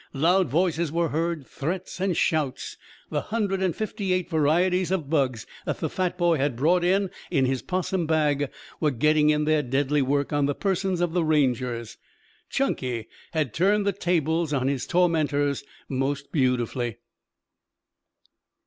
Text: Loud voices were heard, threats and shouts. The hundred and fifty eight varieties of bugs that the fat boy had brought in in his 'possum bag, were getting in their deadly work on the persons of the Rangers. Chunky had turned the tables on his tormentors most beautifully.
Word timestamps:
Loud 0.15 0.49
voices 0.49 0.91
were 0.91 1.09
heard, 1.09 1.45
threats 1.45 1.99
and 1.99 2.17
shouts. 2.17 2.75
The 3.11 3.21
hundred 3.21 3.61
and 3.61 3.75
fifty 3.75 4.13
eight 4.13 4.31
varieties 4.31 4.89
of 4.89 5.11
bugs 5.11 5.45
that 5.67 5.77
the 5.77 5.91
fat 5.91 6.17
boy 6.17 6.37
had 6.39 6.55
brought 6.55 6.83
in 6.83 7.11
in 7.29 7.45
his 7.45 7.61
'possum 7.61 8.07
bag, 8.07 8.49
were 8.79 8.89
getting 8.89 9.29
in 9.29 9.45
their 9.45 9.61
deadly 9.61 10.01
work 10.01 10.33
on 10.33 10.47
the 10.47 10.55
persons 10.55 11.01
of 11.01 11.13
the 11.13 11.23
Rangers. 11.23 11.97
Chunky 12.49 13.09
had 13.33 13.53
turned 13.53 13.85
the 13.85 13.93
tables 13.93 14.53
on 14.53 14.67
his 14.67 14.87
tormentors 14.87 15.63
most 15.87 16.31
beautifully. 16.31 16.97